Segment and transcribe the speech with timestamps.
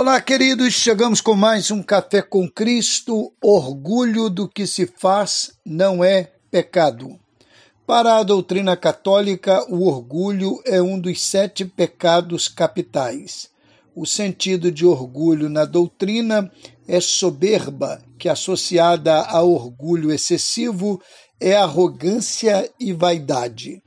[0.00, 3.32] Olá, queridos, chegamos com mais um Café com Cristo.
[3.42, 7.18] Orgulho do que se faz não é pecado.
[7.84, 13.50] Para a doutrina católica, o orgulho é um dos sete pecados capitais.
[13.92, 16.48] O sentido de orgulho na doutrina
[16.86, 21.02] é soberba, que associada a orgulho excessivo
[21.40, 23.82] é arrogância e vaidade.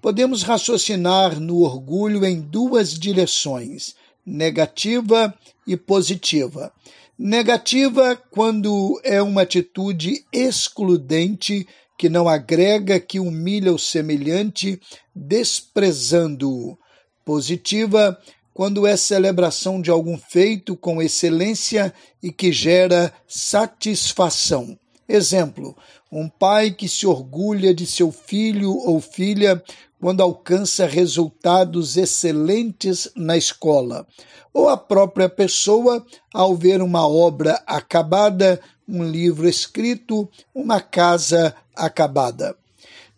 [0.00, 3.96] Podemos raciocinar no orgulho em duas direções
[4.26, 5.32] negativa
[5.66, 6.72] e positiva.
[7.18, 11.66] Negativa quando é uma atitude excludente
[11.96, 14.78] que não agrega, que humilha o semelhante,
[15.14, 16.76] desprezando-o.
[17.24, 18.18] Positiva
[18.52, 24.78] quando é celebração de algum feito com excelência e que gera satisfação.
[25.08, 25.76] Exemplo:
[26.10, 29.62] um pai que se orgulha de seu filho ou filha
[30.00, 34.06] quando alcança resultados excelentes na escola,
[34.52, 42.56] ou a própria pessoa ao ver uma obra acabada, um livro escrito, uma casa acabada.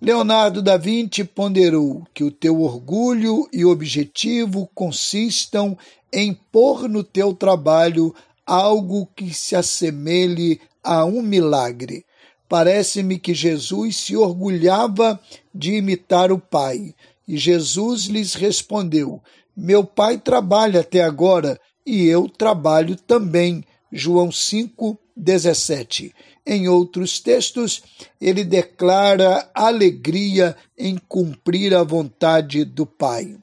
[0.01, 5.77] Leonardo da Vinci ponderou que o teu orgulho e objetivo consistam
[6.13, 8.15] em pôr no teu trabalho
[8.47, 12.05] algo que se assemelhe a um milagre.
[12.49, 15.21] Parece-me que Jesus se orgulhava
[15.55, 16.95] de imitar o Pai.
[17.27, 19.23] E Jesus lhes respondeu:
[19.57, 23.65] Meu Pai trabalha até agora e eu trabalho também.
[23.91, 26.15] João 5, 17.
[26.47, 27.83] Em outros textos,
[28.21, 33.37] ele declara alegria em cumprir a vontade do Pai.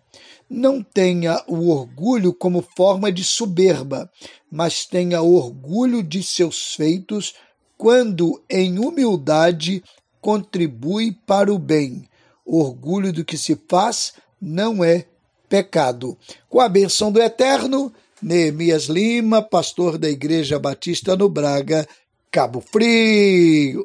[0.49, 4.09] Não tenha o orgulho como forma de soberba,
[4.51, 7.33] mas tenha orgulho de seus feitos
[7.77, 9.83] quando em humildade
[10.21, 12.07] contribui para o bem.
[12.45, 15.05] Orgulho do que se faz não é
[15.49, 16.17] pecado.
[16.47, 21.87] Com a benção do Eterno, Neemias Lima, pastor da Igreja Batista no Braga,
[22.31, 23.83] Cabo Frio.